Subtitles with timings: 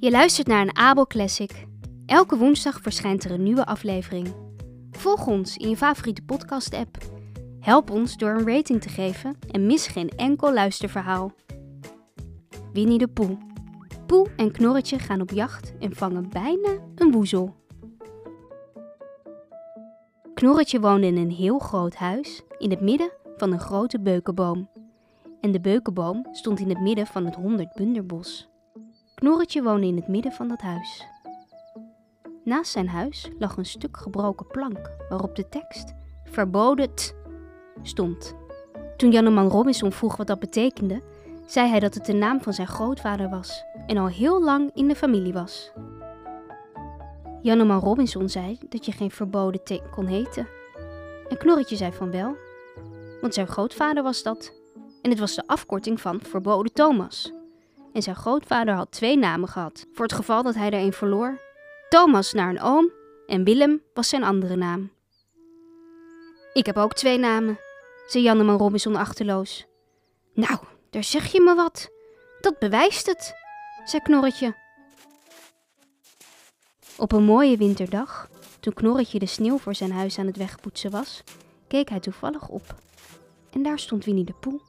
[0.00, 1.66] Je luistert naar een Abel Classic.
[2.06, 4.34] Elke woensdag verschijnt er een nieuwe aflevering.
[4.90, 6.96] Volg ons in je favoriete podcast-app.
[7.60, 11.32] Help ons door een rating te geven en mis geen enkel luisterverhaal.
[12.72, 13.38] Winnie de Poe.
[14.06, 17.56] Poe en Knorretje gaan op jacht en vangen bijna een woezel.
[20.34, 24.68] Knorretje woonde in een heel groot huis in het midden van een grote beukenboom.
[25.40, 28.49] En de beukenboom stond in het midden van het honderdbunderbos.
[29.20, 31.06] Knorretje woonde in het midden van dat huis.
[32.44, 35.92] Naast zijn huis lag een stuk gebroken plank waarop de tekst
[36.24, 37.14] verboden t
[37.82, 38.34] stond.
[38.96, 41.02] Toen Janneman Robinson vroeg wat dat betekende,
[41.46, 44.88] zei hij dat het de naam van zijn grootvader was en al heel lang in
[44.88, 45.72] de familie was.
[47.42, 49.60] Janneman Robinson zei dat je geen verboden
[49.90, 50.48] kon heten.
[51.28, 52.36] En Knorretje zei van wel,
[53.20, 54.52] want zijn grootvader was dat.
[55.02, 57.32] En het was de afkorting van verboden Thomas.
[57.92, 61.40] En zijn grootvader had twee namen gehad, voor het geval dat hij er een verloor.
[61.88, 62.90] Thomas naar een oom
[63.26, 64.90] en Willem was zijn andere naam.
[66.52, 67.58] Ik heb ook twee namen,
[68.06, 69.66] zei Janneman Robinson achterloos.
[70.34, 70.58] Nou,
[70.90, 71.90] daar zeg je me wat.
[72.40, 73.34] Dat bewijst het,
[73.84, 74.54] zei Knorretje.
[76.96, 78.28] Op een mooie winterdag,
[78.60, 81.22] toen Knorretje de sneeuw voor zijn huis aan het wegpoetsen was,
[81.68, 82.74] keek hij toevallig op.
[83.50, 84.60] En daar stond Winnie de Poel.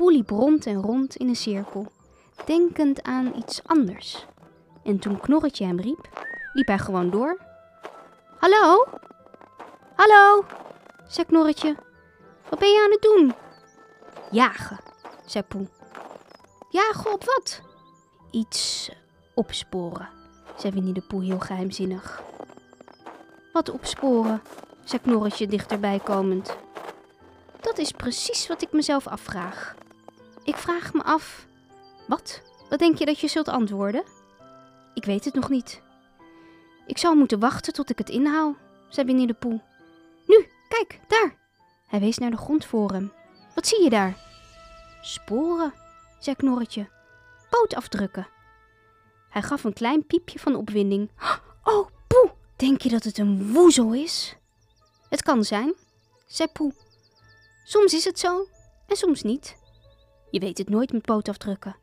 [0.00, 1.92] Poel liep rond en rond in een cirkel,
[2.44, 4.26] denkend aan iets anders.
[4.84, 6.08] En toen Knorretje hem riep,
[6.52, 7.38] liep hij gewoon door.
[8.38, 8.86] Hallo?
[9.96, 10.44] Hallo?
[11.08, 11.76] zei Knorretje.
[12.50, 13.34] Wat ben je aan het doen?
[14.30, 14.78] Jagen,
[15.26, 15.68] zei Poel.
[16.70, 17.60] Jagen op wat?
[18.30, 18.90] Iets
[19.34, 20.08] opsporen,
[20.56, 22.22] zei Winnie de Poel heel geheimzinnig.
[23.52, 24.42] Wat opsporen?
[24.84, 26.56] zei Knorretje dichterbij komend.
[27.60, 29.78] Dat is precies wat ik mezelf afvraag.
[30.50, 31.46] Ik vraag me af.
[32.06, 32.42] Wat?
[32.68, 34.04] Wat denk je dat je zult antwoorden?
[34.94, 35.82] Ik weet het nog niet.
[36.86, 38.56] Ik zal moeten wachten tot ik het inhaal,
[38.88, 39.60] zei Winnie de Poel.
[40.26, 41.36] Nu, kijk, daar.
[41.86, 43.12] Hij wees naar de grond voor hem.
[43.54, 44.16] Wat zie je daar?
[45.00, 45.72] Sporen,
[46.18, 46.88] zei Knorretje.
[47.50, 48.28] Pootafdrukken.
[49.28, 51.10] Hij gaf een klein piepje van opwinding.
[51.62, 54.36] Oh, Poe, denk je dat het een woezel is?
[55.08, 55.74] Het kan zijn,
[56.26, 56.72] zei Poe.
[57.64, 58.48] Soms is het zo
[58.86, 59.58] en soms niet.
[60.30, 61.76] Je weet het nooit met pootafdrukken.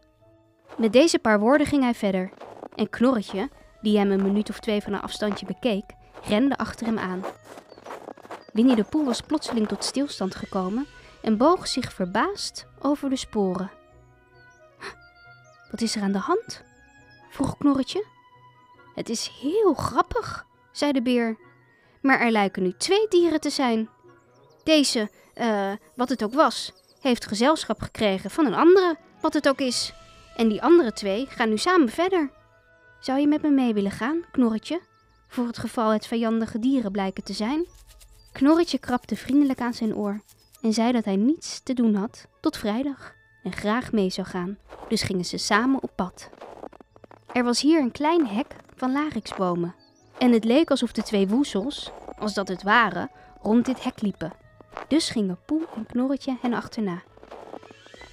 [0.77, 2.31] Met deze paar woorden ging hij verder.
[2.75, 3.49] En Knorretje,
[3.81, 5.83] die hem een minuut of twee van een afstandje bekeek,
[6.23, 7.23] rende achter hem aan.
[8.53, 10.85] Winnie de Poel was plotseling tot stilstand gekomen
[11.21, 13.71] en boog zich verbaasd over de sporen.
[15.71, 16.63] Wat is er aan de hand?
[17.29, 18.05] vroeg Knorretje.
[18.95, 21.37] Het is heel grappig, zei de beer.
[22.01, 23.89] Maar er lijken nu twee dieren te zijn.
[24.63, 26.73] Deze, eh, wat het ook was,
[27.07, 29.93] heeft gezelschap gekregen van een andere, wat het ook is.
[30.35, 32.31] En die andere twee gaan nu samen verder.
[32.99, 34.81] Zou je met me mee willen gaan, Knorretje?
[35.27, 37.65] Voor het geval het vijandige dieren blijken te zijn?
[38.31, 40.21] Knorretje krabde vriendelijk aan zijn oor
[40.61, 43.13] en zei dat hij niets te doen had tot vrijdag
[43.43, 44.57] en graag mee zou gaan.
[44.87, 46.29] Dus gingen ze samen op pad.
[47.31, 49.75] Er was hier een klein hek van lariksbomen.
[50.17, 53.09] En het leek alsof de twee woezels, als dat het waren,
[53.41, 54.33] rond dit hek liepen.
[54.87, 57.01] Dus gingen Poel en Knorretje hen achterna.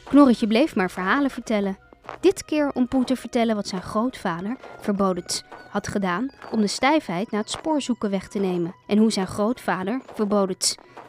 [0.05, 1.79] Knorretje bleef maar verhalen vertellen.
[2.21, 5.25] Dit keer om Poel te vertellen wat zijn grootvader, verboden
[5.71, 8.75] had gedaan om de stijfheid na het spoorzoeken weg te nemen.
[8.87, 10.57] En hoe zijn grootvader, verboden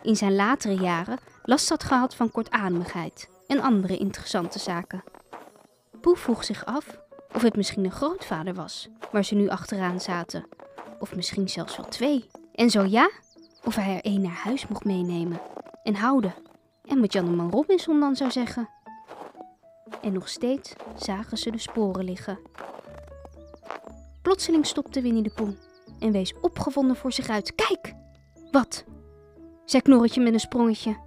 [0.01, 5.03] in zijn latere jaren last had gehad van kortademigheid en andere interessante zaken.
[6.01, 6.97] Poe vroeg zich af
[7.33, 10.45] of het misschien een grootvader was waar ze nu achteraan zaten.
[10.99, 12.29] Of misschien zelfs wel twee.
[12.53, 13.09] En zo ja,
[13.65, 15.41] of hij er één naar huis mocht meenemen
[15.83, 16.33] en houden.
[16.83, 18.69] En wat Janneman Robinson dan zou zeggen.
[20.01, 22.39] En nog steeds zagen ze de sporen liggen.
[24.21, 25.55] Plotseling stopte Winnie de Poel
[25.99, 27.55] en wees opgewonden voor zich uit.
[27.55, 27.93] Kijk!
[28.51, 28.83] Wat?
[29.65, 30.97] zei Knorretje met een sprongetje.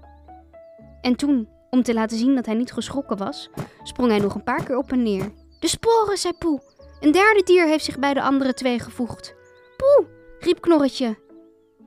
[1.00, 3.50] En toen, om te laten zien dat hij niet geschrokken was,
[3.82, 5.32] sprong hij nog een paar keer op en neer.
[5.60, 6.60] De sporen, zei Poe.
[7.00, 9.34] Een derde dier heeft zich bij de andere twee gevoegd.
[9.76, 10.06] Poe,
[10.38, 11.26] riep Knorretje.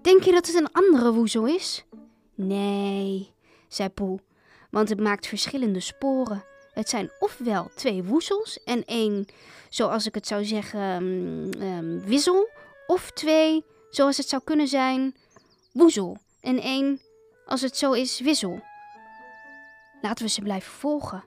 [0.01, 1.85] Denk je dat het een andere woezel is?
[2.35, 3.33] Nee,
[3.67, 4.19] zei Poe,
[4.69, 6.43] want het maakt verschillende sporen.
[6.73, 9.25] Het zijn ofwel twee woezels en één,
[9.69, 11.03] zoals ik het zou zeggen,
[11.61, 12.49] um, wissel,
[12.87, 15.15] of twee, zoals het zou kunnen zijn,
[15.73, 17.01] woezel en één,
[17.45, 18.61] als het zo is, wissel.
[20.01, 21.23] Laten we ze blijven volgen.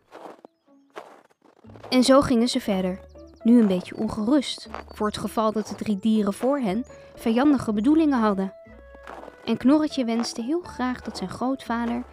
[1.88, 3.00] En zo gingen ze verder,
[3.42, 6.84] nu een beetje ongerust, voor het geval dat de drie dieren voor hen
[7.14, 8.52] vijandige bedoelingen hadden.
[9.44, 12.04] En Knorretje wenste heel graag dat zijn grootvader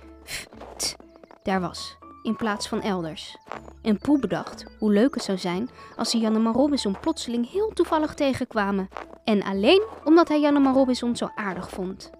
[1.43, 3.37] daar was, in plaats van elders.
[3.81, 8.13] En Poe bedacht hoe leuk het zou zijn als ze Janneman Robinson plotseling heel toevallig
[8.13, 8.89] tegenkwamen.
[9.23, 12.11] En alleen omdat hij Janneman Robinson zo aardig vond.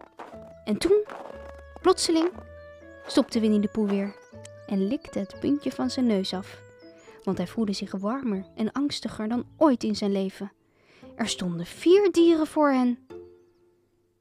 [0.66, 1.04] En toen,
[1.82, 2.30] plotseling,
[3.06, 4.16] stopte Winnie de Poe weer
[4.68, 6.60] en likte het puntje van zijn neus af.
[7.24, 10.52] Want hij voelde zich warmer en angstiger dan ooit in zijn leven.
[11.16, 13.08] Er stonden vier dieren voor hen.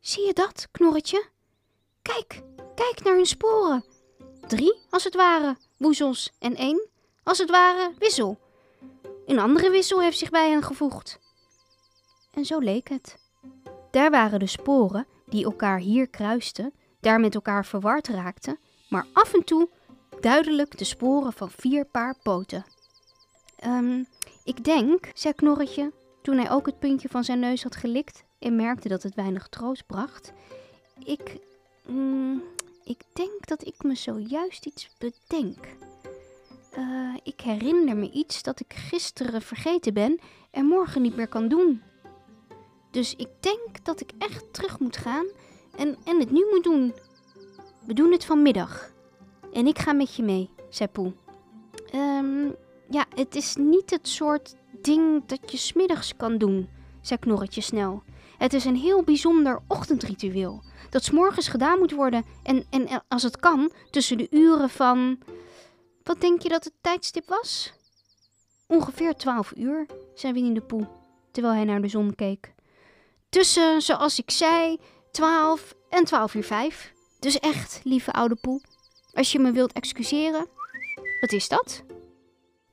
[0.01, 1.29] Zie je dat, knorretje?
[2.03, 2.43] Kijk,
[2.75, 3.85] kijk naar hun sporen.
[4.47, 6.89] Drie, als het ware, woezels en één,
[7.23, 8.39] als het ware, wissel.
[9.27, 11.19] Een andere wissel heeft zich bij hen gevoegd.
[12.33, 13.19] En zo leek het.
[13.91, 18.59] Daar waren de sporen die elkaar hier kruisten, daar met elkaar verward raakten,
[18.89, 19.69] maar af en toe
[20.21, 22.65] duidelijk de sporen van vier paar poten.
[23.57, 24.05] Ehm,
[24.45, 25.93] ik denk, zei Knorretje,
[26.23, 29.49] toen hij ook het puntje van zijn neus had gelikt en merkte dat het weinig
[29.49, 30.33] troost bracht.
[31.05, 31.39] Ik,
[31.87, 32.43] mm,
[32.85, 35.59] ik denk dat ik me zojuist iets bedenk.
[36.79, 40.19] Uh, ik herinner me iets dat ik gisteren vergeten ben
[40.51, 41.83] en morgen niet meer kan doen.
[42.91, 45.27] Dus ik denk dat ik echt terug moet gaan
[45.77, 46.95] en, en het nu moet doen.
[47.87, 48.93] We doen het vanmiddag.
[49.53, 51.13] En ik ga met je mee, zei Poe.
[51.95, 52.55] Um,
[52.91, 56.69] ja, het is niet het soort ding dat je smiddags kan doen,
[57.01, 58.03] zei Knorretje snel.
[58.41, 60.63] Het is een heel bijzonder ochtendritueel.
[60.91, 65.19] Dat s'morgens gedaan moet worden en, en als het kan, tussen de uren van.
[66.03, 67.73] Wat denk je dat het tijdstip was?
[68.67, 70.89] Ongeveer twaalf uur, zei Winnie de Poe,
[71.31, 72.55] terwijl hij naar de zon keek.
[73.29, 74.79] Tussen, zoals ik zei,
[75.11, 76.93] twaalf en twaalf uur vijf.
[77.19, 78.61] Dus echt, lieve oude Poe,
[79.13, 80.47] als je me wilt excuseren.
[81.21, 81.83] Wat is dat?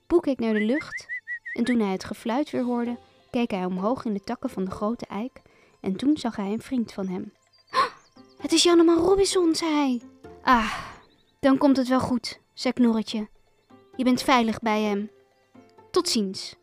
[0.05, 1.07] Poe keek naar de lucht
[1.53, 2.97] en toen hij het gefluit weer hoorde,
[3.31, 5.41] keek hij omhoog in de takken van de grote eik
[5.87, 7.33] en toen zag hij een vriend van hem.
[8.43, 10.01] Het is Janneman Robinson, zei hij.
[10.41, 10.73] Ah,
[11.39, 13.27] dan komt het wel goed, zei Knorretje.
[13.95, 15.09] Je bent veilig bij hem.
[15.91, 16.55] Tot ziens.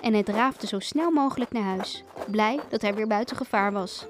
[0.00, 4.06] En hij draafde zo snel mogelijk naar huis, blij dat hij weer buiten gevaar was.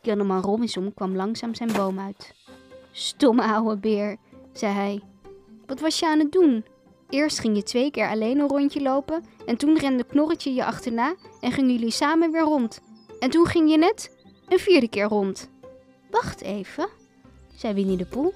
[0.00, 2.34] Janneman Robinson kwam langzaam zijn boom uit.
[2.92, 4.16] Stomme ouwe beer,
[4.52, 5.02] zei hij.
[5.66, 6.64] Wat was je aan het doen?
[7.08, 11.14] Eerst ging je twee keer alleen een rondje lopen en toen rende Knorretje je achterna
[11.40, 12.80] en gingen jullie samen weer rond.
[13.20, 14.16] En toen ging je net
[14.48, 15.50] een vierde keer rond.
[16.10, 16.88] Wacht even,
[17.54, 18.34] zei Winnie de Poel,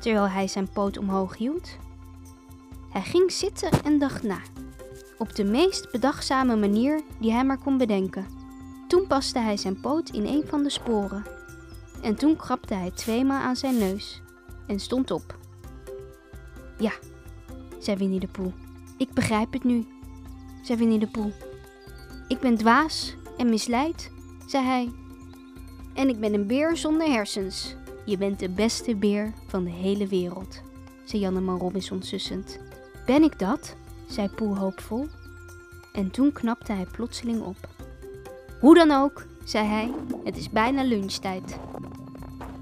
[0.00, 1.76] terwijl hij zijn poot omhoog hield.
[2.90, 4.38] Hij ging zitten en dacht na,
[5.18, 8.26] op de meest bedachtzame manier die hij maar kon bedenken.
[8.88, 11.24] Toen paste hij zijn poot in een van de sporen.
[12.02, 14.22] En toen krabde hij tweemaal aan zijn neus
[14.66, 15.38] en stond op.
[16.78, 16.92] Ja,
[17.78, 18.52] zei Winnie de Poel.
[18.96, 19.86] Ik begrijp het nu,
[20.62, 21.32] zei Winnie de Poel.
[22.28, 24.10] Ik ben dwaas en misleid,
[24.46, 24.92] zei hij.
[25.94, 27.76] En ik ben een beer zonder hersens.
[28.04, 30.60] Je bent de beste beer van de hele wereld,
[31.04, 32.58] zei Janneman Robinson sussend.
[33.06, 33.76] Ben ik dat?
[34.06, 35.06] zei Poel hoopvol.
[35.92, 37.68] En toen knapte hij plotseling op.
[38.60, 39.90] Hoe dan ook, zei hij,
[40.24, 41.58] het is bijna lunchtijd.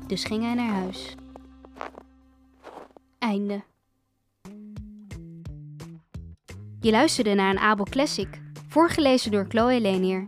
[0.07, 1.15] Dus ging hij naar huis.
[3.19, 3.63] Einde.
[6.81, 10.25] Je luisterde naar een Abel Classic, voorgelezen door Chloe Lenier.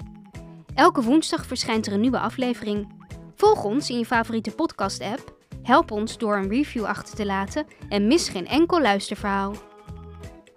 [0.74, 2.88] Elke woensdag verschijnt er een nieuwe aflevering.
[3.34, 8.06] Volg ons in je favoriete podcast-app, help ons door een review achter te laten en
[8.06, 9.54] mis geen enkel luisterverhaal.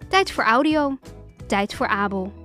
[0.08, 0.98] Tijd voor audio,
[1.46, 2.37] tijd voor Abel.